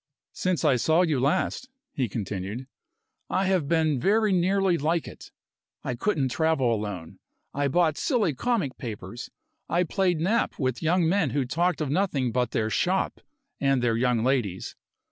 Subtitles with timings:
[0.33, 2.65] "Since I saw you last," he continued,
[3.29, 5.29] "I have been very nearly like it.
[5.83, 7.19] I couldn't travel alone,
[7.53, 9.29] I bought silly comic papers,
[9.69, 13.21] I played nap with young men who talked of nothing but their 'shop'
[13.59, 14.75] and their young ladies.